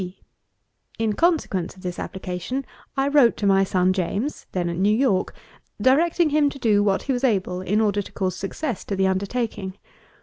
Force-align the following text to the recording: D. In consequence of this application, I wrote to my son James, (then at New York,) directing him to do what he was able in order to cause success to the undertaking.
D. 0.01 0.17
In 0.97 1.13
consequence 1.13 1.75
of 1.75 1.83
this 1.83 1.99
application, 1.99 2.65
I 2.97 3.07
wrote 3.07 3.37
to 3.37 3.45
my 3.45 3.63
son 3.63 3.93
James, 3.93 4.47
(then 4.51 4.67
at 4.67 4.77
New 4.79 4.89
York,) 4.97 5.35
directing 5.79 6.31
him 6.31 6.49
to 6.49 6.57
do 6.57 6.81
what 6.81 7.03
he 7.03 7.13
was 7.13 7.23
able 7.23 7.61
in 7.61 7.79
order 7.79 8.01
to 8.01 8.11
cause 8.11 8.35
success 8.35 8.83
to 8.85 8.95
the 8.95 9.05
undertaking. 9.05 9.77